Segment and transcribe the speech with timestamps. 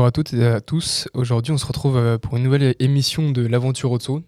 [0.00, 1.08] Bonjour à toutes et à tous.
[1.12, 4.22] Aujourd'hui, on se retrouve euh, pour une nouvelle émission de l'Aventure Auto,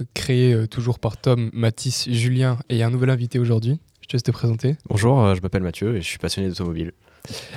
[0.00, 3.80] euh, créée euh, toujours par Tom, Mathis, Julien et un nouvel invité aujourd'hui.
[4.02, 4.76] Je te laisse te présenter.
[4.88, 6.92] Bonjour, je m'appelle Mathieu et je suis passionné d'automobile.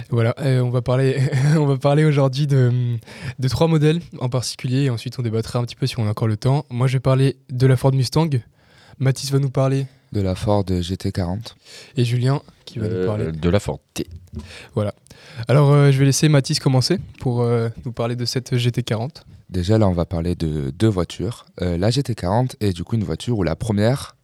[0.09, 1.21] Voilà, euh, on va parler,
[1.55, 2.71] on va parler aujourd'hui de,
[3.37, 6.09] de trois modèles en particulier et ensuite on débattra un petit peu si on a
[6.09, 6.65] encore le temps.
[6.71, 8.29] Moi, je vais parler de la Ford Mustang.
[8.97, 11.53] Mathis va nous parler de la Ford GT40.
[11.97, 13.31] et Julien qui va nous parler.
[13.31, 14.07] de la Ford T.
[15.47, 19.23] Alors, euh, je vais laisser Mathis commencer pour euh, nous parler de cette GT40.
[19.49, 21.45] Déjà là, on va parler de deux voitures.
[21.61, 24.15] Euh, la GT40 est du coup une voiture où la première,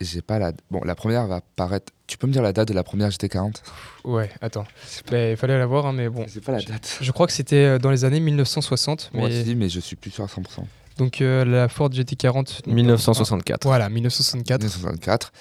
[0.00, 0.52] j'ai pas la.
[0.70, 1.92] Bon, la première va paraître.
[2.06, 3.62] Tu peux me dire la date de la première GT40
[4.04, 4.66] Ouais, attends.
[5.10, 6.24] Il fallait la voir, hein, mais bon.
[6.32, 6.98] J'ai pas la date.
[7.00, 9.10] Je crois que c'était dans les années 1960.
[9.12, 10.64] Moi mais- aussi, mais je suis plus sûr à 100%.
[10.98, 12.66] Donc euh, la Ford GT40.
[12.66, 13.64] 1964.
[13.64, 14.62] Voilà, 1964.
[14.62, 15.32] 1964.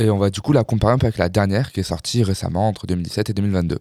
[0.00, 2.22] Et on va du coup la comparer un peu avec la dernière qui est sortie
[2.22, 3.78] récemment entre 2017 et 2022.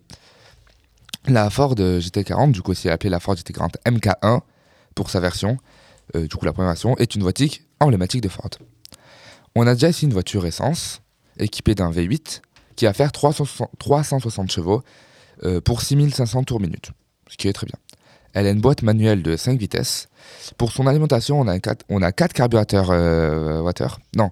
[1.26, 4.42] La Ford GT40, du coup aussi appelée la Ford GT40 MK1
[4.96, 5.58] pour sa version,
[6.16, 8.50] euh, du coup la première version, est une voiture emblématique de Ford.
[9.56, 11.02] On a déjà ici une voiture essence
[11.40, 12.42] équipée d'un V8
[12.76, 14.84] qui va faire 360, 360 chevaux
[15.44, 16.92] euh, pour 6500 tours minute,
[17.28, 17.78] ce qui est très bien.
[18.34, 20.10] Elle a une boîte manuelle de 5 vitesses.
[20.58, 24.00] Pour son alimentation, on a 4, on a quatre carburateurs euh, water.
[24.16, 24.32] Non,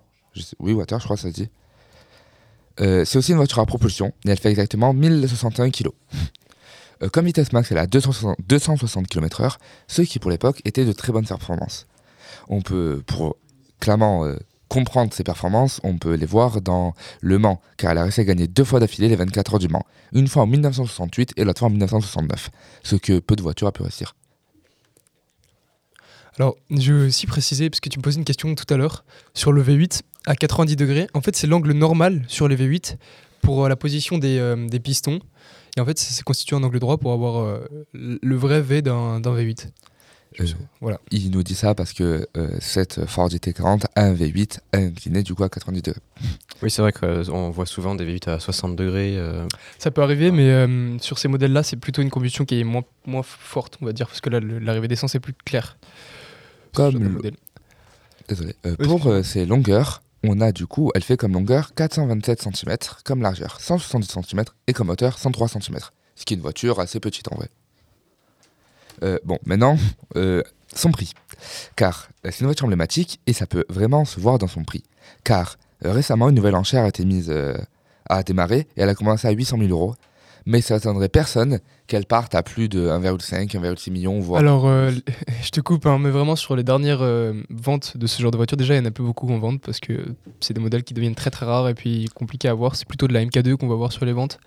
[0.59, 1.49] oui, water, je crois que ça se dit.
[2.81, 5.89] Euh, c'est aussi une voiture à propulsion et elle fait exactement 1061 kg.
[7.03, 9.57] Euh, comme vitesse max, elle a 260, 260 km/h,
[9.87, 11.87] ce qui pour l'époque était de très bonnes performances.
[12.47, 13.37] On peut, pour
[13.79, 14.35] clairement euh,
[14.69, 18.23] comprendre ses performances, on peut les voir dans Le Mans, car elle a réussi à
[18.23, 21.59] gagner deux fois d'affilée les 24 heures du Mans, une fois en 1968 et l'autre
[21.59, 22.49] fois en 1969,
[22.83, 24.15] ce que peu de voitures a pu réussir.
[26.37, 29.05] Alors, je veux aussi préciser, parce que tu me posais une question tout à l'heure,
[29.33, 31.07] sur le V8 à 90 degrés.
[31.13, 32.97] En fait, c'est l'angle normal sur les V8
[33.41, 35.21] pour euh, la position des pistons.
[35.77, 37.59] Et en fait, c'est constitué en angle droit pour avoir euh,
[37.93, 39.67] le vrai V d'un d'un V8.
[40.37, 40.47] Je- Euh,
[40.81, 40.99] Voilà.
[41.11, 45.33] Il nous dit ça parce que euh, cette Ford GT40 a un V8 incliné du
[45.33, 46.01] coup à 90 degrés.
[46.61, 49.17] Oui, c'est vrai qu'on voit souvent des V8 à 60 degrés.
[49.17, 49.45] euh,
[49.79, 52.83] Ça peut arriver, mais euh, sur ces modèles-là, c'est plutôt une combustion qui est moins,
[53.05, 55.77] moins forte, on va dire, parce que là, l'arrivée d'essence est plus claire.
[56.73, 57.31] Comme le-.
[58.27, 58.55] Désolé.
[58.65, 62.77] Euh, pour euh, ses longueurs, on a du coup, elle fait comme longueur 427 cm,
[63.03, 65.77] comme largeur 170 cm et comme hauteur 103 cm.
[66.15, 67.49] Ce qui est une voiture assez petite en vrai.
[69.03, 69.77] Euh, bon, maintenant,
[70.15, 70.41] euh,
[70.73, 71.13] son prix.
[71.75, 74.83] Car euh, c'est une voiture emblématique et ça peut vraiment se voir dans son prix.
[75.23, 77.33] Car récemment, une nouvelle enchère a été mise
[78.07, 79.95] à démarrer et elle a commencé à 800 000 euros.
[80.45, 84.91] Mais ça n'attendrait personne qu'elle parte à plus de 1,5, 1,6 million, voire Alors, euh,
[85.43, 88.37] je te coupe, hein, mais vraiment sur les dernières euh, ventes de ce genre de
[88.37, 90.05] voiture, déjà il y en a peu beaucoup en vente parce que
[90.39, 92.75] c'est des modèles qui deviennent très très rares et puis compliqués à voir.
[92.75, 94.39] C'est plutôt de la MK2 qu'on va voir sur les ventes.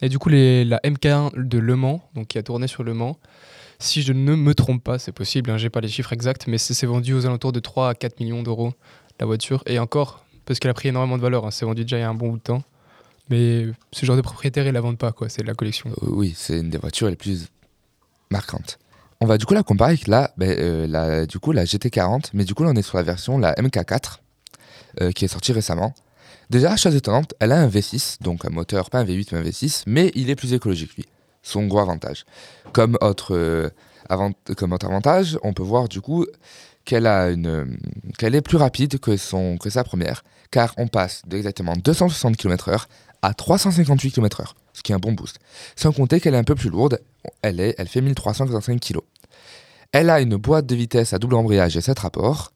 [0.00, 2.94] Et du coup, les, la MK1 de Le Mans, donc qui a tourné sur Le
[2.94, 3.18] Mans,
[3.78, 6.58] si je ne me trompe pas, c'est possible, hein, j'ai pas les chiffres exacts, mais
[6.58, 8.72] c'est c'est vendu aux alentours de 3 à 4 millions d'euros
[9.20, 9.62] la voiture.
[9.66, 12.04] Et encore, parce qu'elle a pris énormément de valeur, hein, c'est vendu déjà il y
[12.04, 12.62] a un bon bout de temps.
[13.30, 15.28] Mais ce genre de propriétaires, ils la vendent pas, quoi.
[15.28, 15.90] C'est de la collection.
[15.90, 17.46] Euh, oui, c'est une des voitures les plus
[18.30, 18.78] marquantes.
[19.20, 22.30] On va du coup la comparer avec la, ben, euh, la, du coup, la GT40,
[22.34, 24.18] mais du coup là on est sur la version, la MK4,
[25.00, 25.94] euh, qui est sortie récemment.
[26.50, 29.42] Déjà, chose étonnante, elle a un V6, donc un moteur, pas un V8 mais un
[29.42, 31.06] V6, mais il est plus écologique lui.
[31.42, 32.24] Son gros avantage.
[32.72, 33.72] Comme autre,
[34.08, 36.26] avant- comme autre avantage, on peut voir du coup
[36.84, 37.04] qu'elle
[38.18, 42.84] qu'elle est plus rapide que, son, que sa première, car on passe d'exactement 260 km/h
[43.24, 45.38] à 358 km/h, ce qui est un bon boost.
[45.76, 47.00] Sans compter qu'elle est un peu plus lourde,
[47.40, 48.98] elle, est, elle fait 1385 kg.
[49.92, 52.52] Elle a une boîte de vitesse à double embrayage et 7 rapports,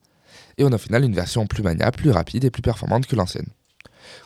[0.59, 3.17] et on a au final une version plus maniable, plus rapide et plus performante que
[3.17, 3.47] l'ancienne.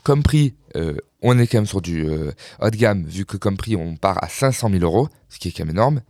[0.02, 3.37] Comme prix, euh, on est quand même sur du euh, haut de gamme, vu que
[3.37, 6.00] comme prix on part à 500 000 euros, ce qui est quand même énorme.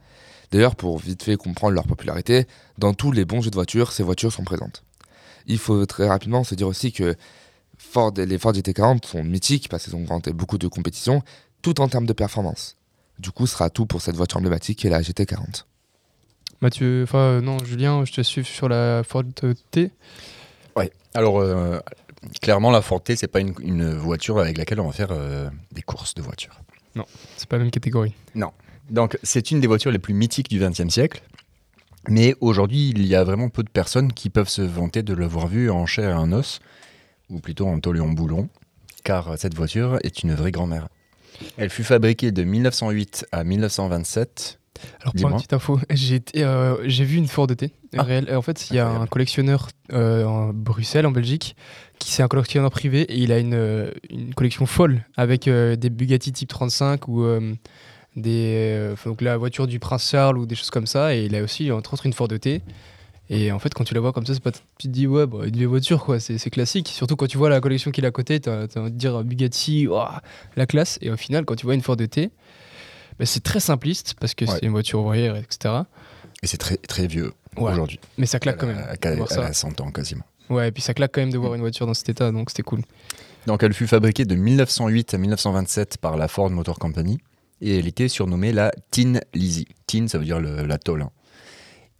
[0.51, 2.47] D'ailleurs, pour vite fait comprendre leur popularité,
[2.79, 4.83] dans tous les bons jeux de voitures, ces voitures sont présentes.
[5.47, 7.17] Il faut très rapidement se dire aussi que
[7.90, 11.23] Ford, les Ford GT40 sont mythiques parce qu'ils ont remporté beaucoup de compétitions,
[11.61, 12.76] tout en termes de performance.
[13.19, 15.64] Du coup, ce sera tout pour cette voiture emblématique qui est la GT40.
[16.61, 19.25] Mathieu, enfin euh, non, Julien, je te suis sur la Ford
[19.70, 19.90] T.
[21.14, 21.79] Alors, euh,
[22.40, 25.50] clairement, la Ford T, c'est pas une, une voiture avec laquelle on va faire euh,
[25.73, 26.58] des courses de voitures.
[27.37, 28.14] C'est pas la même catégorie.
[28.88, 31.23] Donc, c'est une des voitures les plus mythiques du XXe siècle.
[32.08, 35.46] Mais aujourd'hui, il y a vraiment peu de personnes qui peuvent se vanter de l'avoir
[35.46, 36.61] vue en chair et en os,
[37.32, 38.49] ou plutôt en tôle et en boulon,
[39.05, 40.88] car cette voiture est une vraie grand-mère.
[41.56, 44.58] Elle fut fabriquée de 1908 à 1927.
[45.00, 48.02] Alors pour une petite info, j'ai euh, j'ai vu une Ford T Ah.
[48.02, 48.26] réelle.
[48.29, 51.56] Et En fait, il y a un collectionneur euh, en Bruxelles, en Belgique,
[51.99, 55.76] qui c'est un collectionneur privé et il a une, euh, une collection folle avec euh,
[55.76, 57.55] des Bugatti Type 35 ou euh,
[58.17, 61.14] des, euh, donc la voiture du Prince Charles ou des choses comme ça.
[61.14, 62.61] Et il a aussi, entre autres, une Ford T.
[63.34, 65.26] Et en fait, quand tu la vois comme ça, c'est pas, tu te dis, ouais,
[65.26, 66.88] bah, une vieille voiture, quoi, c'est classique.
[66.88, 69.25] Surtout quand tu vois la collection qu'il a à côté, t'as as envie de dire
[69.25, 69.88] Bugatti,
[70.56, 70.99] la classe.
[71.00, 72.31] Et au final, quand tu vois une Ford T,
[73.19, 74.50] bah, c'est très simpliste parce que Ouais.
[74.61, 75.75] c'est une voiture ouvrière, etc.
[76.43, 77.73] Et c'est très, très vieux Ouais.
[77.73, 77.99] aujourd'hui.
[78.19, 78.76] Mais ça claque quand même.
[78.76, 79.37] ça.
[79.40, 80.25] elle a 100 ans quasiment.
[80.50, 82.50] Ouais, et puis ça claque quand même de voir une voiture dans cet état, donc
[82.50, 82.82] c'était cool.
[83.46, 87.19] Donc elle fut fabriquée de 1908 à 1927 par la Ford Motor Company
[87.62, 89.69] et elle était surnommée la Tin Lizzie.
[89.87, 91.02] Tin, ça veut dire le- la tôle.
[91.02, 91.11] hein.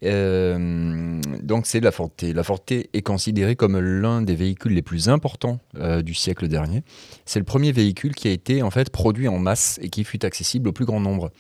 [0.05, 2.33] Euh, donc c'est la Ford T.
[2.33, 6.49] La Ford T est considérée comme l'un des véhicules les plus importants euh, du siècle
[6.49, 6.83] dernier.
[7.25, 10.25] C'est le premier véhicule qui a été en fait produit en masse et qui fut
[10.25, 11.31] accessible au plus grand nombre.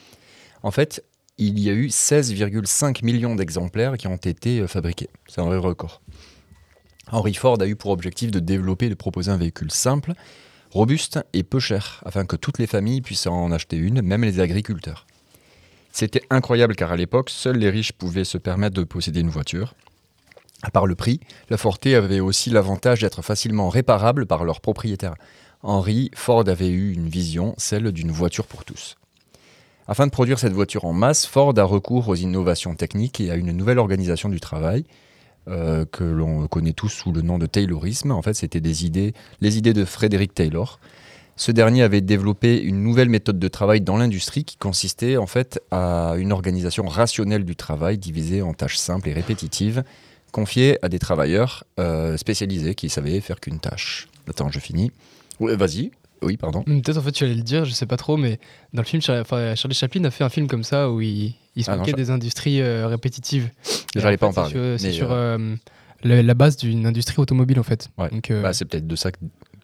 [0.62, 1.04] En fait,
[1.38, 5.08] il y a eu 16,5 millions d'exemplaires qui ont été euh, fabriqués.
[5.26, 6.02] C'est un vrai record.
[7.10, 10.12] Henry Ford a eu pour objectif de développer et de proposer un véhicule simple,
[10.70, 14.40] robuste et peu cher, afin que toutes les familles puissent en acheter une, même les
[14.40, 15.06] agriculteurs.
[15.92, 19.74] C'était incroyable car à l'époque, seuls les riches pouvaient se permettre de posséder une voiture.
[20.62, 24.60] À part le prix, la Ford T avait aussi l'avantage d'être facilement réparable par leurs
[24.60, 25.14] propriétaires.
[25.62, 28.96] Henry Ford avait eu une vision, celle d'une voiture pour tous.
[29.86, 33.34] Afin de produire cette voiture en masse, Ford a recours aux innovations techniques et à
[33.34, 34.84] une nouvelle organisation du travail
[35.48, 38.12] euh, que l'on connaît tous sous le nom de Taylorisme.
[38.12, 40.78] En fait, c'était des idées, les idées de Frédéric Taylor.
[41.36, 45.60] Ce dernier avait développé une nouvelle méthode de travail dans l'industrie qui consistait en fait
[45.70, 49.82] à une organisation rationnelle du travail divisée en tâches simples et répétitives,
[50.30, 54.08] confiées à des travailleurs euh, spécialisés qui savaient faire qu'une tâche.
[54.28, 54.92] Attends, je finis.
[55.40, 55.90] Ouais, Vas-y.
[56.24, 56.62] Oui, pardon.
[56.68, 58.38] Hum, Peut-être en fait tu allais le dire, je sais pas trop, mais
[58.74, 61.34] dans le film, Charlie, enfin, Charlie Chaplin a fait un film comme ça où il,
[61.56, 63.50] il se Ah non, moquait je- des industries euh, répétitives.
[63.96, 64.76] J'allais pas en parler.
[64.78, 65.56] C'est sur, euh, euh,
[66.04, 67.88] la, la base d'une industrie automobile en fait.
[67.98, 68.08] Ouais.
[68.10, 69.10] Donc, bah, c'est peut-être de ça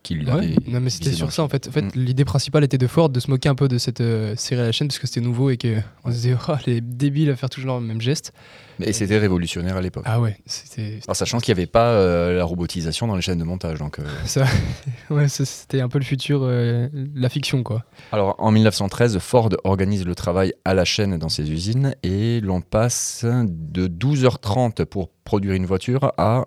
[0.09, 0.55] qu'il ouais, avait.
[0.67, 1.69] non mais c'était sur ça en fait.
[1.69, 1.91] En fait, Mm.
[1.95, 4.65] l'idée principale était de Ford de se moquer un peu de cette euh, série à
[4.65, 7.37] la chaîne parce que c'était nouveau et que on se disait oh les débiles à
[7.37, 8.33] faire toujours le même geste.
[8.81, 10.05] Et c'était révolutionnaire à l'époque.
[10.07, 13.39] Ah ouais, c'était Alors, sachant qu'il n'y avait pas euh, la robotisation dans les chaînes
[13.39, 13.79] de montage.
[13.81, 14.45] Donc, euh, ça.
[15.11, 17.85] ouais, ça, c'était un peu le futur, euh, la fiction quoi.
[18.13, 22.61] Alors en 1913, Ford organise le travail à la chaîne dans ses usines et l'on
[22.61, 26.47] passe de 12h30 pour produire une voiture à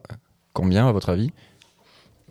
[0.54, 1.32] combien à votre avis?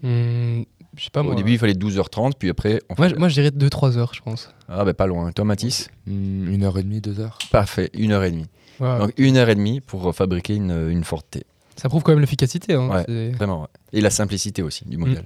[0.03, 0.65] Hum,
[1.00, 1.32] je sais pas moi.
[1.32, 3.97] Au début il fallait 12h30 puis après on moi, fait- je- moi je dirais 2-3
[3.97, 4.52] heures je pense.
[4.69, 5.32] ah ben pas loin.
[5.32, 5.88] Toi Mathis?
[6.06, 7.38] Hmm, Une heure et demie, deux heures.
[7.50, 8.47] Parfait, une heure et demie.
[8.81, 11.44] Ouais, Donc une heure et demie pour fabriquer une, une Ford T.
[11.76, 12.75] Ça prouve quand même l'efficacité.
[12.75, 13.31] Hein, Ouais.
[13.32, 13.69] Vraiment, ouais.
[13.94, 15.25] Et la simplicité aussi du modèle.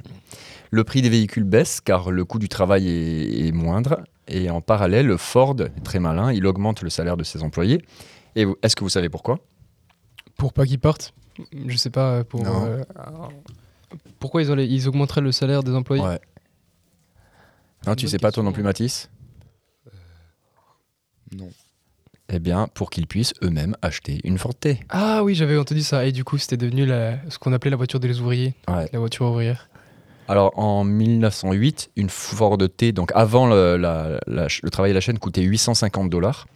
[0.71, 4.01] Le prix des véhicules baisse car le coût du travail est, est moindre.
[4.29, 7.81] Et en parallèle, Ford, très malin, il augmente le salaire de ses employés.
[8.37, 9.39] Et vous- est-ce que vous savez pourquoi?
[10.37, 11.13] Pour pas qu'ils partent?
[11.67, 12.25] Je sais pas.
[12.25, 12.65] Pour, Non.
[12.65, 12.83] euh,
[14.19, 16.21] pourquoi ils, ont les- ils augmenteraient le salaire des employés Ouais.
[17.87, 19.11] Non, tu sais pas toi non plus, Mathis?
[21.37, 21.51] Non.
[22.31, 24.81] Eh bien, pour qu'ils puissent eux-mêmes acheter une Ford T.
[24.89, 26.07] Ah oui, j'avais entendu ça.
[26.07, 28.55] Et du coup, c'était devenu la- ce qu'on appelait la voiture des ouvriers.
[28.69, 28.89] Ouais.
[28.93, 29.69] La voiture ouvrière.
[30.27, 35.01] Alors, en 1908, une Ford T, donc avant le, la- la- le travail à la
[35.03, 36.47] chaîne, coûtait 850 dollars.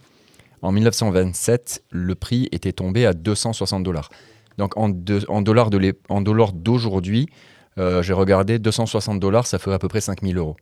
[0.63, 4.09] En 1927, le prix était tombé à 260 dollars.
[4.59, 7.27] Donc, en, dollars d'aujourd'hui,
[7.77, 10.57] euh, j'ai regardé 260 dollars, ça ferait à peu près 5000 euros.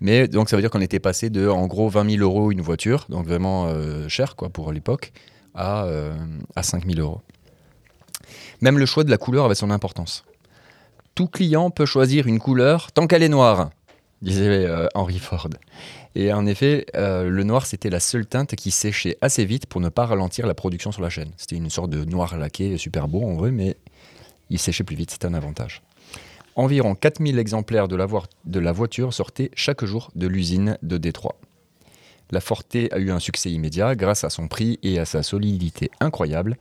[0.00, 2.62] Mais donc, ça veut dire qu'on était passé de, en gros, 20 000 euros une
[2.62, 5.12] voiture, donc vraiment euh, cher pour l'époque,
[5.54, 6.14] à, euh,
[6.56, 7.20] à 5000 euros.
[8.62, 10.24] Même le choix de la couleur avait son importance.
[11.14, 13.68] Tout client peut choisir une couleur tant qu'elle est noire,
[14.22, 15.50] disait euh, Henry Ford.
[16.14, 19.80] Et en effet, euh, le noir, c'était la seule teinte qui séchait assez vite pour
[19.80, 21.30] ne pas ralentir la production sur la chaîne.
[21.36, 23.76] C'était une sorte de noir laqué, super beau en vrai, mais
[24.50, 25.82] il séchait plus vite, c'était un avantage.
[26.56, 31.36] Environ 4000 exemplaires de la, voiture sortaient chaque jour de l'usine de Détroit.
[32.30, 35.90] La Forte a eu un succès immédiat grâce à son prix et à sa solidité
[36.00, 36.56] incroyable.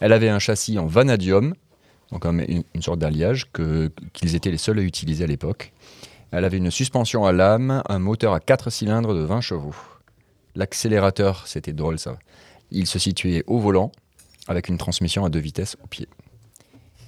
[0.00, 1.54] Elle avait un châssis en vanadium,
[2.12, 3.50] donc un- une, une sorte d'alliage
[4.12, 5.72] qu'ils étaient les seuls à utiliser à l'époque.
[6.30, 9.74] Elle avait une suspension à lame, un moteur à 4 cylindres de 20 chevaux.
[10.54, 12.18] L'accélérateur, c'était drôle ça.
[12.70, 13.92] Il se situait au volant,
[14.46, 16.08] avec une transmission à deux vitesses au pied.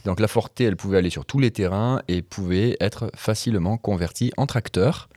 [0.04, 4.32] Donc la Forte, elle pouvait aller sur tous les terrains et pouvait être facilement convertie
[4.36, 5.08] en tracteur.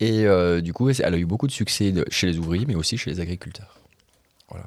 [0.00, 2.96] Et euh, du coup, elle a eu beaucoup de succès chez les ouvriers, mais aussi
[2.96, 3.78] chez les agriculteurs.
[4.48, 4.66] Voilà.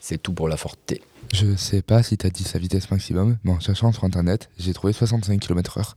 [0.00, 0.94] C'est tout pour la Forte.
[1.32, 4.74] Je sais pas si t'as dit sa vitesse maximum, mais en cherchant sur internet, j'ai
[4.74, 5.94] trouvé 65 km/h.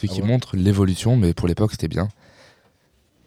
[0.00, 2.08] Ce qui Ah ouais montre l'évolution, mais pour l'époque c'était bien.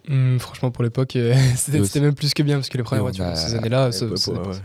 [0.09, 3.23] Hum, franchement, pour l'époque, euh, c'était même plus que bien parce que les premières voitures
[3.29, 3.89] de ces années-là,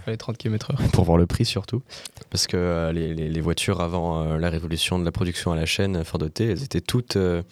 [0.05, 0.91] fallait 30 km/h.
[0.91, 1.81] pour voir le prix surtout.
[2.31, 5.57] Parce que euh, les, les- les voitures avant euh, la révolution de la production à
[5.57, 7.15] la chaîne, Ford T, elles étaient toutes.
[7.17, 7.43] euh,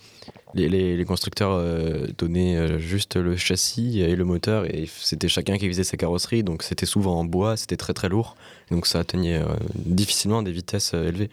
[0.55, 5.29] les, les- les constructeurs euh, donnaient euh, juste le châssis et le moteur, et c'était
[5.29, 8.37] chacun qui faisait sa carrosserie, donc c'était souvent en bois, c'était très très lourd,
[8.73, 9.45] donc ça atteignait euh,
[9.77, 11.31] difficilement des vitesses euh, élevées.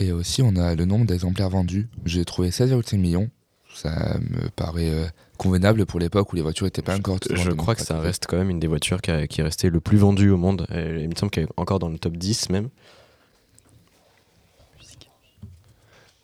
[0.00, 1.88] Et aussi, on a le nombre d'exemplaires vendus.
[2.04, 3.30] J'ai trouvé 16,5 millions.
[3.74, 7.18] Ça me paraît euh, convenable pour l'époque où les voitures n'étaient pas encore.
[7.30, 9.70] Je crois que ça reste quand même une des voitures qui, a- qui est restée
[9.70, 10.66] le plus vendue au monde.
[10.74, 12.68] Et il me semble qu'elle est encore dans le top 10 même.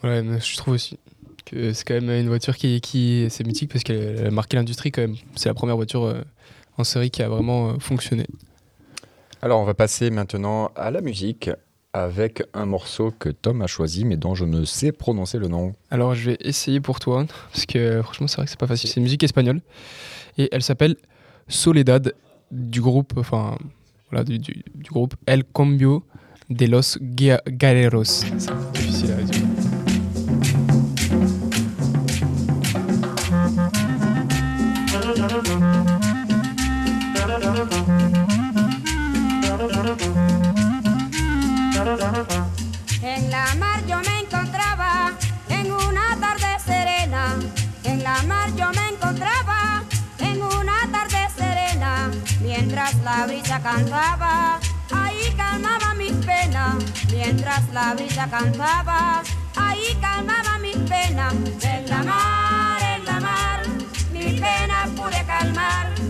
[0.02, 0.99] Ouais, mais je trouve aussi
[1.45, 4.90] que c'est quand même une voiture qui, qui c'est mythique parce qu'elle a marqué l'industrie
[4.90, 5.16] quand même.
[5.37, 6.23] C'est la première voiture euh,
[6.78, 8.26] en série qui a vraiment euh, fonctionné.
[9.42, 11.50] Alors, on va passer maintenant à la musique
[11.97, 15.75] avec un morceau que Tom a choisi, mais dont je ne sais prononcer le nom.
[15.91, 18.91] Alors je vais essayer pour toi parce que franchement c'est vrai que c'est pas facile.
[18.91, 19.62] C'est une musique espagnole
[20.37, 20.97] et elle s'appelle
[21.49, 22.12] Soledad
[22.50, 23.57] du groupe, enfin
[24.11, 26.05] voilà du, groupe El Cambio
[26.50, 28.25] de los Guerreros.
[28.75, 29.47] Difficile à résumer.
[41.87, 45.12] En la mar yo me encontraba
[45.49, 47.37] en una tarde serena.
[47.85, 49.85] En la mar yo me encontraba
[50.19, 52.11] en una tarde serena.
[52.40, 54.59] Mientras la brisa cantaba,
[54.93, 56.75] ahí calmaba mis penas.
[57.12, 59.23] Mientras la brisa cantaba,
[59.55, 61.35] ahí calmaba mis penas.
[61.62, 63.62] En la mar, en la mar,
[64.12, 66.06] mis penas pude calmar.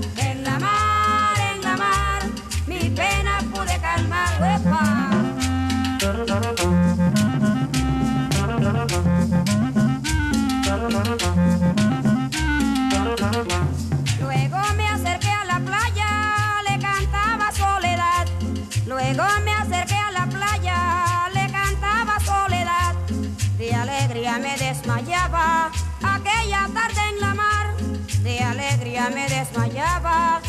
[30.16, 30.45] par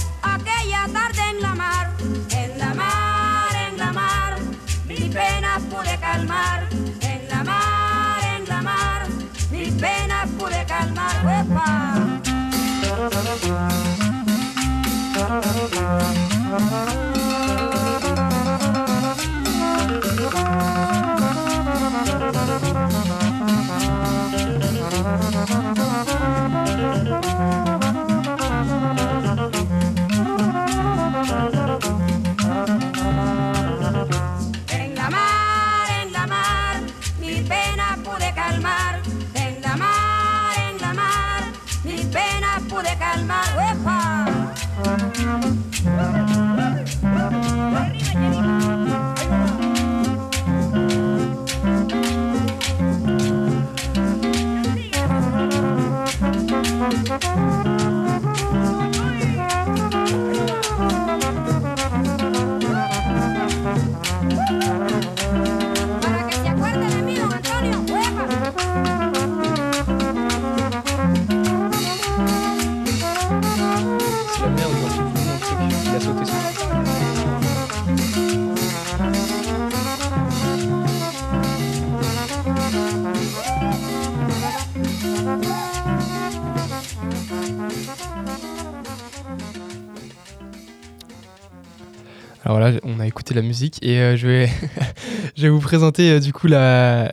[92.83, 94.49] On a écouté la musique et euh, je, vais
[95.35, 97.11] je vais vous présenter euh, du coup la,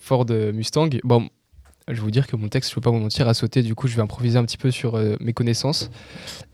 [0.00, 0.88] Ford Mustang.
[1.04, 1.28] Bon,
[1.88, 3.62] je vais vous dire que mon texte, je ne peux pas vous mentir, a sauté.
[3.62, 5.90] Du coup, je vais improviser un petit peu sur euh, mes connaissances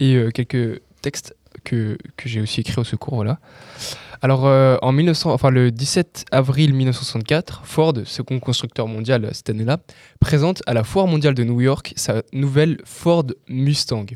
[0.00, 3.16] et euh, quelques textes que, que j'ai aussi écrits au secours.
[3.16, 3.38] Voilà.
[4.22, 9.78] Alors, euh, en 1900, enfin, le 17 avril 1964, Ford, second constructeur mondial cette année-là,
[10.20, 14.06] présente à la Foire mondiale de New York sa nouvelle Ford Mustang.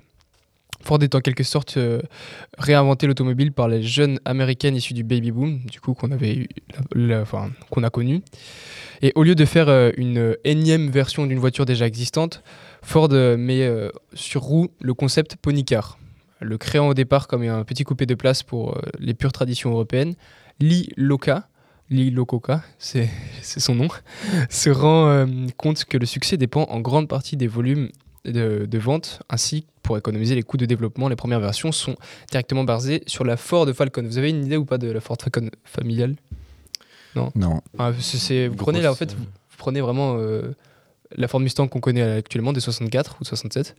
[0.81, 2.01] Ford est en quelque sorte euh,
[2.57, 6.49] réinventé l'automobile par les jeunes américaines issues du baby boom, du coup qu'on avait
[7.71, 8.23] qu'on a connu.
[9.03, 12.43] Et au lieu de faire euh, une énième version d'une voiture déjà existante,
[12.83, 13.69] Ford euh, met
[14.15, 15.99] sur roue le concept Pony Car,
[16.41, 20.15] le créant au départ comme un petit coupé de place pour les pures traditions européennes.
[20.61, 21.49] Lee Loca,
[21.91, 23.11] Lee Lococa, c'est
[23.43, 23.89] son nom,
[24.49, 27.91] se rend compte que le succès dépend en grande partie des volumes
[28.25, 31.97] de, de vente, ainsi pour économiser les coûts de développement, les premières versions sont
[32.31, 34.03] directement basées sur la Ford Falcon.
[34.05, 36.15] Vous avez une idée ou pas de la Ford Falcon familiale?
[37.15, 37.33] Non?
[37.79, 40.53] ah, c'est- c'est- Vous prenez là, en fait, vous, vous prenez vraiment euh,
[41.17, 43.75] la Ford Mustang qu'on connaît actuellement des 64 ou 67.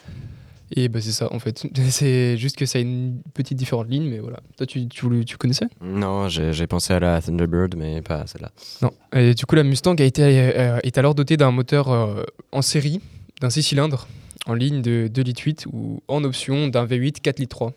[0.75, 1.65] Et bah, c'est ça, en fait.
[1.89, 4.39] C'est juste que ça a une petite différente ligne, mais voilà.
[4.57, 5.65] Toi, tu, tu, tu connaissais?
[5.81, 8.51] Non, j'ai j'ai pensé à la Thunderbird, mais pas à celle-là.
[8.83, 8.91] Non.
[9.15, 12.61] Et du coup, la Mustang a été, euh, est alors dotée d'un moteur euh, en
[12.61, 13.01] série,
[13.41, 14.07] d'un 6 cylindres,
[14.45, 17.73] en ligne de 2 litres 8, ou en option d'un V8 4 litres 3,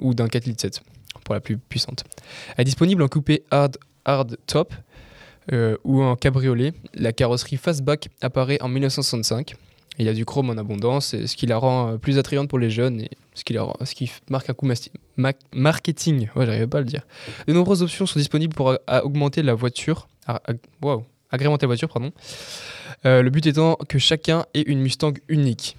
[0.00, 0.82] ou d'un 4 litres 7,
[1.24, 2.04] pour la plus puissante.
[2.56, 4.74] Elle est disponible en coupé hard, hard top
[5.52, 6.72] euh, ou en cabriolet.
[6.94, 9.54] La carrosserie fastback apparaît en 1965.
[9.98, 12.58] Il y a du chrome en abondance, ce qui la rend euh, plus attrayante pour
[12.58, 14.66] les jeunes et ce qui, marque un coup
[15.52, 16.28] marketing.
[16.34, 17.02] Ouais, j'arrivais pas à le dire.
[17.46, 20.08] De nombreuses options sont disponibles pour augmenter la voiture.
[20.82, 22.12] wow, agrémenter la voiture, pardon.
[23.04, 25.76] Euh, le but étant que chacun ait une Mustang unique.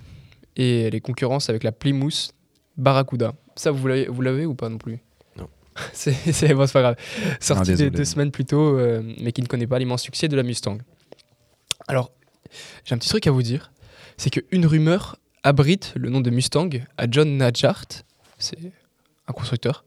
[0.55, 2.33] Et les concurrences avec la Plymouth
[2.77, 3.33] Barracuda.
[3.55, 4.99] Ça, vous l'avez, vous l'avez ou pas non plus?
[5.37, 5.47] Non.
[5.93, 6.95] c'est, c'est, bon, c'est pas grave.
[7.39, 7.89] Sorti désolé.
[7.89, 10.43] deux, deux semaines plus tôt, euh, mais qui ne connaît pas l'immense succès de la
[10.43, 10.77] Mustang.
[11.87, 12.11] Alors,
[12.85, 13.71] j'ai un petit truc à vous dire.
[14.17, 17.85] C'est qu'une rumeur abrite le nom de Mustang à John Nadjart.
[18.37, 18.57] C'est
[19.27, 19.85] un constructeur.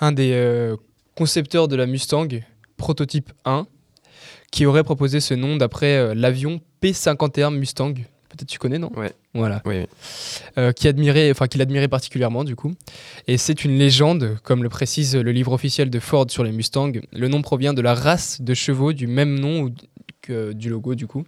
[0.00, 0.76] Un des euh,
[1.14, 2.28] concepteurs de la Mustang,
[2.76, 3.66] prototype 1,
[4.50, 7.94] qui aurait proposé ce nom d'après euh, l'avion P-51 Mustang.
[8.36, 9.12] Peut-être tu connais, non Ouais.
[9.34, 9.62] Voilà.
[9.64, 9.86] Oui, oui.
[10.58, 12.74] Euh, qui admirait, enfin qu'il admirait particulièrement du coup.
[13.26, 16.92] Et c'est une légende, comme le précise le livre officiel de Ford sur les Mustangs.
[17.12, 19.72] Le nom provient de la race de chevaux du même nom
[20.22, 21.20] que du logo du coup.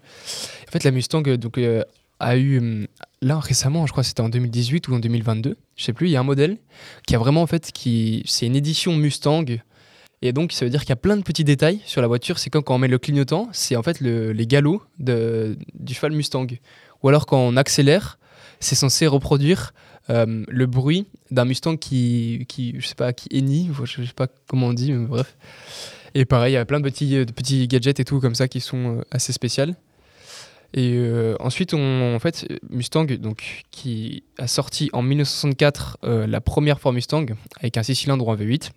[0.69, 1.83] En fait, la Mustang euh, donc euh,
[2.21, 2.87] a eu hum,
[3.23, 6.09] là récemment, je crois que c'était en 2018 ou en 2022, je sais plus.
[6.09, 6.59] Il y a un modèle
[7.07, 9.45] qui a vraiment en fait qui c'est une édition Mustang.
[10.21, 12.41] Et donc, ça veut dire qu'il y a plein de petits détails sur la voiture.
[12.41, 15.95] C'est comme quand on met le clignotant, c'est en fait le- les galops de, du
[15.95, 16.49] cheval Mustang.
[17.03, 18.19] Ou alors quand on accélère,
[18.61, 19.73] c'est censé reproduire
[20.11, 24.27] euh, le bruit d'un Mustang qui, qui, je sais pas, qui hennit, je sais pas
[24.49, 25.37] comment on dit, mais bref.
[26.15, 28.49] Et pareil, il y a plein de petits, de petits gadgets et tout comme ça
[28.49, 29.67] qui sont euh, assez spéciaux.
[30.75, 36.79] Et euh, ensuite, en fait, Mustang, donc, qui a sorti en 1964 euh, la première
[36.79, 37.25] fois Mustang
[37.59, 38.71] avec un 6 cylindres un V8.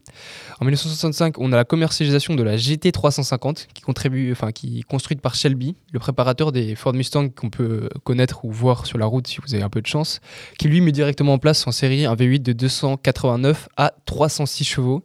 [0.61, 5.19] En 1965, on a la commercialisation de la GT350 qui, contribue, enfin, qui est construite
[5.19, 9.27] par Shelby, le préparateur des Ford Mustang qu'on peut connaître ou voir sur la route
[9.27, 10.21] si vous avez un peu de chance,
[10.57, 15.03] qui lui met directement en place en série un V8 de 289 à 306 chevaux.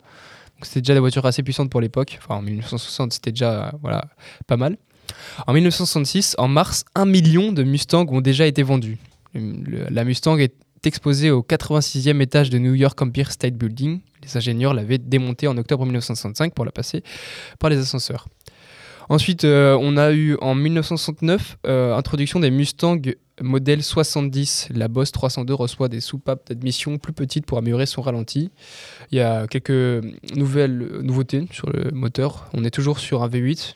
[0.63, 2.19] C'était déjà des voitures assez puissantes pour l'époque.
[2.23, 4.05] Enfin, en 1960, c'était déjà voilà,
[4.47, 4.79] pas mal.
[5.47, 8.99] En 1966, en mars, un million de Mustangs ont déjà été vendus.
[9.35, 14.01] La Mustang est exposée au 86e étage de New York Empire State Building.
[14.23, 17.03] Les ingénieurs l'avaient démontée en octobre 1965 pour la passer
[17.59, 18.27] par les ascenseurs.
[19.09, 23.01] Ensuite, euh, on a eu en 1969 euh, introduction des Mustang
[23.41, 24.69] modèle 70.
[24.75, 28.51] La Boss 302 reçoit des soupapes d'admission plus petites pour améliorer son ralenti.
[29.13, 32.49] Il y a quelques nouvelles nouveautés sur le moteur.
[32.55, 33.75] On est toujours sur un V8,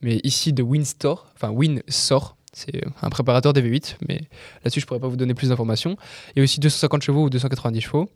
[0.00, 2.36] mais ici de Winstore, enfin Winsor.
[2.54, 4.20] C'est un préparateur des V8, mais
[4.64, 5.96] là-dessus je pourrais pas vous donner plus d'informations.
[6.36, 8.10] A aussi 250 chevaux ou 290 chevaux.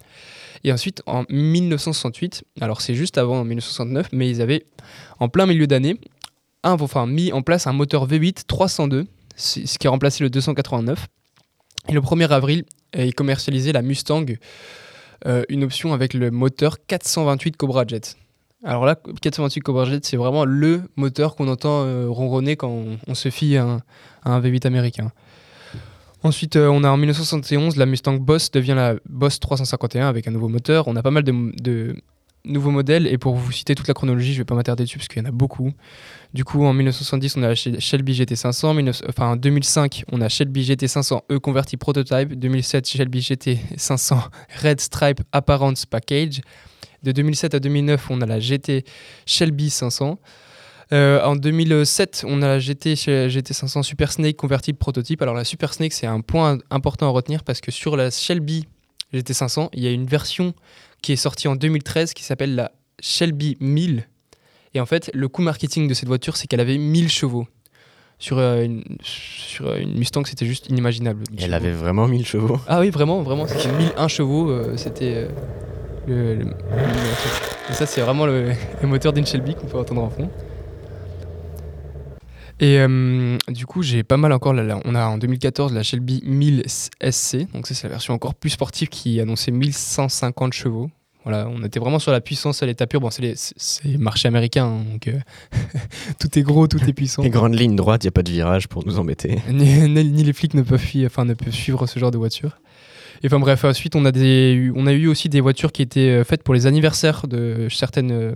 [0.65, 4.65] Et ensuite, en 1968, alors c'est juste avant 1969, mais ils avaient
[5.21, 5.99] en plein milieu d'année
[7.09, 11.07] mis en place un moteur V8 302, c'est- ce qui a remplacé le 289.
[11.89, 12.65] Et le 1er avril,
[12.97, 14.25] euh, ils commercialisaient la Mustang,
[15.27, 18.17] euh, une option avec le moteur 428 Cobra Jet.
[18.65, 23.15] Alors là, 428 Cobra Jet, c'est vraiment le moteur qu'on entend euh, ronronner quand on,
[23.15, 23.77] se fie à un,
[24.25, 25.11] à un V8 américain.
[26.23, 30.31] Ensuite, euh, on a en 1971, la Mustang Boss devient la Boss 351 avec un
[30.31, 30.87] nouveau moteur.
[30.87, 31.97] On a pas mal de,
[32.45, 35.09] nouveaux modèles et pour vous citer toute la chronologie, je vais pas m'attarder dessus parce
[35.09, 35.73] qu'il y en a beaucoup.
[36.33, 38.77] Du coup, en 1970, on a la Shel- Shelby GT500.
[38.77, 42.39] 19 enfin, en 2005, on a Shelby GT500E converti prototype.
[42.39, 44.23] 2007, Shelby GT500
[44.63, 46.43] Red Stripe Apparence Package.
[47.03, 48.85] De 2007 à 2009, on a la GT
[49.27, 50.19] Shelby 500.
[50.93, 55.23] Euh, en 2007, on a la GT, chez- GT500 Super Snake convertible prototype.
[55.23, 58.67] Alors la Super Snake, c'est un point important à retenir parce que sur la Shelby
[59.15, 60.55] GT500, il y a une version
[61.01, 64.07] qui est sortie en 2013 qui s'appelle la Shelby 1000.
[64.75, 67.47] Et en fait, le coût marketing de cette voiture, c'est qu'elle avait 1000 chevaux.
[68.19, 71.25] Sur, euh, une, sur euh, une Mustang, c'était juste inimaginable.
[71.37, 72.61] Et elle avait vraiment 1000 chevaux.
[72.69, 74.51] Ah oui, vraiment, vraiment, c'était 1001 chevaux.
[74.51, 75.27] euh, c'était
[76.07, 76.47] le, le-.
[77.71, 80.29] Et ça, c'est vraiment le, le moteur d'une Shelby qu'on peut entendre en fond.
[82.61, 84.53] Et euh, du coup, j'ai pas mal encore.
[84.53, 87.51] Là, là, on a en 2014 la Shelby 1000 SC.
[87.53, 90.91] Donc, ça, c'est la version encore plus sportive qui annonçait 1150 chevaux.
[91.25, 93.01] Voilà, on était vraiment sur la puissance à l'état pur.
[93.01, 95.13] Bon, c'est les- c'est c'est le marché américain, hein, donc euh,
[96.19, 97.23] tout est gros, tout est puissant.
[97.25, 99.39] Les grandes lignes droites, il n'y a pas de virage pour nous embêter.
[99.49, 102.59] ni, les flics ne peuvent, fuir- enfin, ne peuvent suivre ce genre de voiture.
[103.23, 104.13] Et enfin bref, ensuite on a,
[104.93, 108.35] eu aussi des voitures qui étaient euh, faites pour les anniversaires de euh,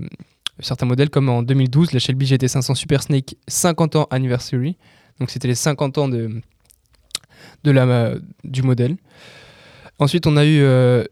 [0.61, 4.77] certains modèles, comme en 2012, la Shelby GT500 Super Snake 50 ans anniversary.
[5.19, 6.41] Donc c'était les 50 ans de,
[7.65, 8.97] du modèle.
[9.99, 11.05] Ensuite, on a eu euh,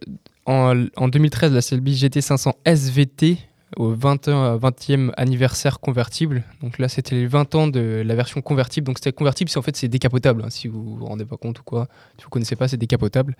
[0.46, 3.38] en 2013 la Shelby GT500 SVT
[3.76, 6.44] au 20, e 20e anniversaire convertible.
[6.62, 8.86] Donc là, c'était les 20 ans de la version convertible.
[8.86, 10.42] Donc c'était convertible, c'est en fait c'est décapotable.
[10.44, 13.36] hein, si vous vous rendez pas compte ou quoi, si vous connaissez pas, c'est décapotable.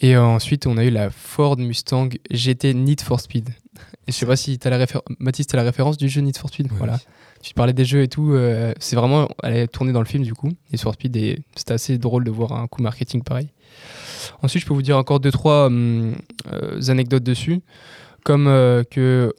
[0.00, 3.50] Et euh, ensuite, on a eu la Ford Mustang GT Need for Speed.
[4.06, 5.04] Et je sais pas si tu as la référence.
[5.18, 6.68] Mathis, t'as la référence du jeu Need for Speed?
[6.70, 6.78] Oui.
[6.78, 6.98] Voilà.
[7.42, 8.32] Tu parlais des jeux et tout.
[8.32, 9.28] euh, c'est vraiment.
[9.42, 10.48] Elle est tournée dans le film du coup.
[10.72, 11.16] Need for Speed.
[11.16, 13.48] Et c'était assez drôle de voir un coup marketing pareil.
[14.42, 16.16] Ensuite, je peux vous dire encore deux, trois hum,
[16.52, 17.60] euh, anecdotes dessus.
[18.24, 19.32] Comme euh, que.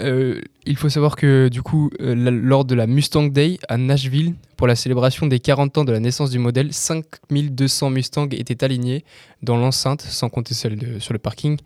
[0.00, 4.34] euh, il faut savoir que du coup, euh, lors de la Mustang Day à Nashville,
[4.56, 9.04] pour la célébration des 40 ans de la naissance du modèle, 5200 Mustangs étaient alignés
[9.42, 11.58] dans l'enceinte, sans compter celle sur le parking,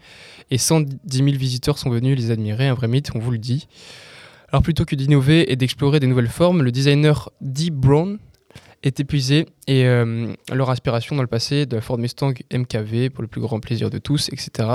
[0.50, 3.68] et 110 000 visiteurs sont venus les admirer, un vrai mythe, on vous le dit.
[4.48, 8.18] Alors plutôt que d'innover et d'explorer des nouvelles formes, le designer Dee Brown
[8.84, 13.22] est épuisé et euh, leur inspiration dans le passé de la Ford Mustang MKV pour
[13.22, 14.68] le plus grand plaisir de tous, etc.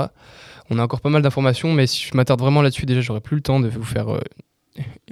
[0.68, 3.36] On a encore pas mal d'informations, mais si je m'attarde vraiment là-dessus, déjà j'aurais plus
[3.36, 4.20] le temps de vous faire euh,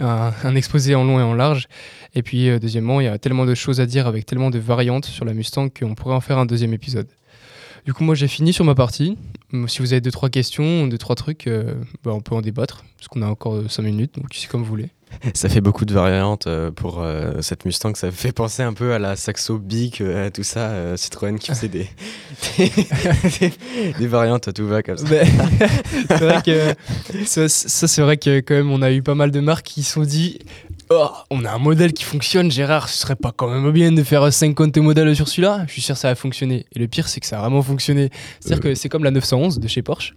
[0.00, 1.68] un, exposé en long et en large.
[2.14, 4.58] Et puis euh, deuxièmement, il y a tellement de choses à dire avec tellement de
[4.58, 7.08] variantes sur la Mustang qu'on pourrait en faire un deuxième épisode.
[7.84, 9.16] Du coup, moi j'ai fini sur ma partie.
[9.52, 11.48] Hum, Si vous avez deux trois questions, deux trois trucs,
[12.04, 14.68] bah, on peut en débattre parce qu'on a encore 5 minutes, donc c'est comme vous
[14.68, 14.90] voulez.
[15.35, 17.94] Ça fait beaucoup de variantes euh, pour euh, cette Mustang.
[17.94, 20.71] Ça fait penser un peu à la Saxo Bic, euh, tout ça.
[20.71, 21.88] euh, Citroën qui faisait des,
[22.59, 22.71] des,
[23.99, 25.07] des variantes à tout va comme ça.
[26.09, 26.75] C'est vrai que
[27.25, 29.83] ça, ça, c'est vrai que quand même on a eu pas mal de marques qui
[29.83, 30.38] se sont dit
[30.90, 34.03] oh, on a un modèle qui fonctionne Gérard ce serait pas quand même bien de
[34.03, 35.64] faire 50 modèles sur celui-là?
[35.66, 37.62] Je suis sûr que ça va fonctionner et le pire c'est que ça a vraiment
[37.62, 40.14] fonctionné c'est à dire que c'est comme la 911 de chez Porsche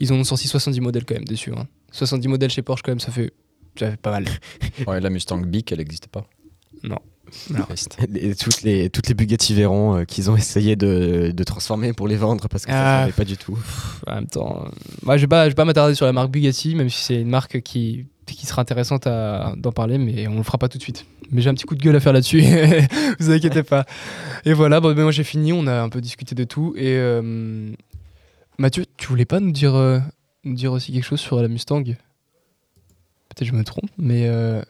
[0.00, 1.66] ils ont sorti 70 modèles quand même dessus hein.
[1.92, 3.32] 70 modèles chez Porsche quand même ça fait
[3.80, 4.24] ça fait pas mal.
[4.86, 6.24] Ouais, la Mustang Bic, elle n'existe pas.
[8.08, 12.08] Les- toutes, les, toutes les Bugatti Veyron euh, qu'ils ont essayé de, de transformer pour
[12.08, 12.94] les vendre parce que ça Ah.
[13.06, 13.56] ne servait pas du tout.
[14.08, 14.68] en même temps euh,
[15.02, 17.20] moi je vais pas je vais pas m'attarder sur la marque Bugatti même si c'est
[17.20, 20.78] une marque qui qui sera intéressante à- d'en parler mais on le fera pas tout
[20.78, 21.06] de suite.
[21.30, 22.42] Mais j'ai un petit coup de gueule à faire là-dessus.
[23.20, 23.84] Vous inquiétez pas.
[24.44, 26.74] Et voilà bon, ben, moi j'ai fini on a un peu discuté de tout.
[26.76, 27.70] Et euh,
[28.58, 30.00] Mathieu tu voulais pas nous dire euh,
[30.44, 31.84] nous dire aussi quelque chose sur la Mustang?
[33.30, 34.62] Peut-être je me trompe mais euh,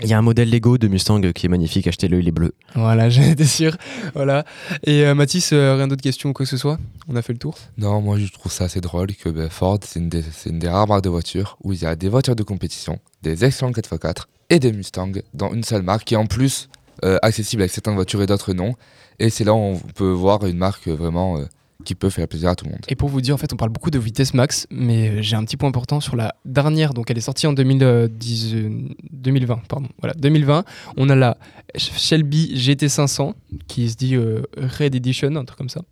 [0.00, 2.52] Il y a un modèle Lego de Mustang qui est magnifique, achetez-le, il est bleu.
[2.74, 3.76] voilà j'en étais sûr.
[4.14, 4.44] Voilà.
[4.84, 6.78] Et euh, Mathis euh, rien d'autre question ou quoi que ce soit?
[7.08, 7.56] On a fait le tour?
[7.78, 10.58] Non, moi je trouve ça assez drôle que ben, Ford, c'est une, des- c'est une
[10.58, 13.70] des rares marques de voitures où il y a des voitures de compétition, des excellents
[13.72, 16.68] 4x4 et des Mustangs dans une seule marque qui est en plus
[17.04, 18.74] euh, accessible avec certaines voitures et d'autres non.
[19.20, 21.44] Et c'est là où on peut voir une marque vraiment euh,
[21.84, 22.80] qui peut faire plaisir à tout le monde.
[22.88, 25.36] Et pour vous dire, en fait, on parle beaucoup de vitesse max, mais euh, j'ai
[25.36, 26.94] un petit point important sur la dernière.
[26.94, 28.70] Donc, elle est sortie en 2010, euh,
[29.10, 29.62] 2020.
[29.68, 29.88] Pardon.
[29.98, 30.64] Voilà, 2020.
[30.96, 31.36] On a la
[31.76, 33.34] Shelby GT500
[33.66, 35.82] qui se dit euh, Red Edition, un truc comme ça.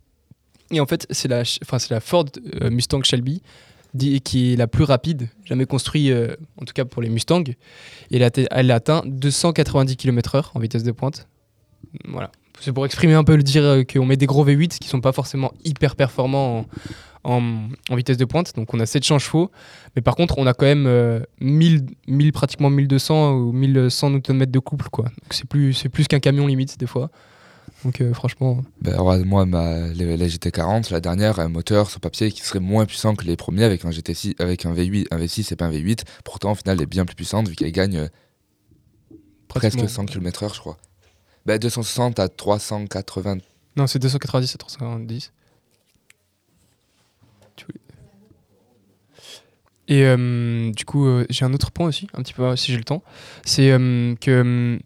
[0.70, 2.26] Et en fait, c'est la, enfin, la Ford
[2.60, 3.42] euh, Mustang Shelby
[4.24, 7.44] qui est la plus rapide jamais construite, euh, en tout cas pour les Mustangs.
[8.10, 11.28] Et elle, a, elle a atteint 290 km/h en vitesse de pointe.
[12.08, 12.32] Voilà.
[12.62, 15.00] C'est pour exprimer un peu le dire euh, qu'on met des gros V8 qui sont
[15.00, 16.66] pas forcément hyper performants
[17.24, 18.54] en, en- en vitesse de pointe.
[18.56, 19.50] Donc on a 700 chevaux.
[19.96, 24.46] Mais par contre, on a quand même euh, 1000, 1000, pratiquement 1200 ou 1100 Nm
[24.46, 24.88] de couple.
[24.90, 25.04] Quoi.
[25.06, 27.10] Donc c'est plus, c'est plus qu'un camion limite des fois.
[27.84, 31.98] Donc euh, franchement, Ben, moi, ma, la, la GT40, la dernière, a un moteur sur
[32.00, 35.18] papier qui serait moins puissant que les premiers avec un GT6, avec un V8, un
[35.18, 36.02] V6 et pas un V8.
[36.24, 38.08] Pourtant, au final, elle est bien plus puissante vu qu'elle gagne euh,
[39.48, 40.76] presque pratiquement- 100 km/h, je crois.
[41.46, 43.38] Ben, 260 à 380.
[43.76, 45.32] Non, c'est 290 et 390.
[47.56, 47.80] Tu voulais-
[49.88, 52.70] Et euh, du coup, euh, j'ai un autre point aussi, un petit peu euh, si
[52.72, 53.02] j'ai le temps.
[53.44, 54.78] C'est euh, que.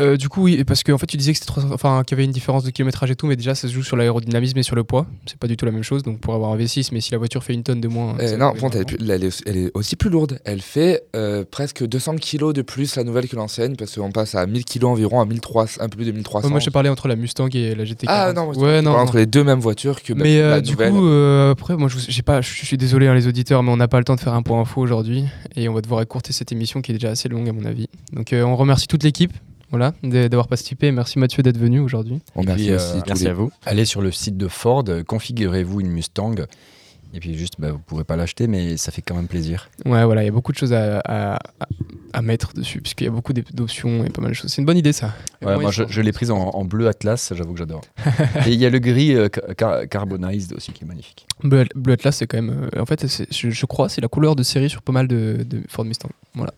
[0.00, 2.18] Euh, du coup, oui, parce qu'en fait, tu disais que c'était 300 enfin, qu'il y
[2.18, 4.62] avait une différence de kilométrage et tout, mais déjà, ça se joue sur l'aérodynamisme et
[4.62, 5.06] sur le poids.
[5.26, 6.02] C'est pas du tout la même chose.
[6.02, 8.16] Donc, pour avoir un V6, mais si la voiture fait une tonne de moins.
[8.20, 10.38] Euh, non, contre, elle, elle est, elle est aussi plus lourde.
[10.44, 14.34] Elle fait euh, presque 200 kg de plus la nouvelle que l'ancienne parce qu'on passe
[14.34, 16.46] à 1000 kg environ, à 1300, un peu plus de 1300.
[16.46, 18.04] Ouais, moi, te parlais entre la Mustang et la GT40.
[18.08, 18.98] Ah non, je te ouais, non, non.
[18.98, 20.92] entre les deux mêmes voitures que Mais la du nouvelle.
[20.92, 21.06] coup,
[21.50, 23.98] après, moi, je, j'ai pas, je suis désolé hein, les auditeurs, mais on n'a pas
[23.98, 25.24] le temps de faire un point info aujourd'hui
[25.56, 27.88] et on va devoir écourter cette émission qui est déjà assez longue à mon avis.
[28.12, 29.32] Donc, on remercie toute l'équipe,
[29.70, 30.90] voilà, de- d'avoir participé.
[30.92, 32.20] Merci Mathieu d'être venu aujourd'hui.
[32.34, 33.50] Puis, euh, aussi Merci les- à vous.
[33.66, 36.34] Allez sur le site de Ford, euh, configurez-vous une Mustang.
[37.12, 39.68] Et puis juste, bah, vous pourrez pas l'acheter, mais ça fait quand même plaisir.
[39.84, 41.38] Ouais, voilà, il y a beaucoup de choses à, à- à-
[42.12, 44.52] à mettre dessus puisqu'il y a beaucoup d'op- d'options et pas mal de choses.
[44.52, 45.12] C'est une bonne idée ça.
[45.42, 47.80] Ouais, Moi, je, l'ai prise en, en bleu Atlas, j'avoue que j'adore.
[48.46, 51.26] Et il y a le gris euh, ca- ca- carbonized aussi qui est magnifique.
[51.42, 52.68] Bleu, Bleu Atlas, c'est quand même.
[52.76, 55.62] euh, en fait, je crois, c'est la couleur de série sur pas mal de, de
[55.68, 56.10] Ford Mustang.
[56.34, 56.52] Voilà.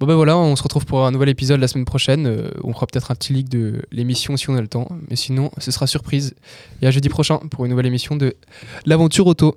[0.00, 2.28] Bon ben voilà, on se retrouve pour un nouvel épisode la semaine prochaine.
[2.28, 4.86] Euh, on fera peut-être un petit leak de l'émission si on a le temps.
[5.10, 6.36] Mais sinon, ce sera surprise.
[6.80, 8.36] Et à jeudi prochain pour une nouvelle émission de
[8.86, 9.56] l'aventure auto.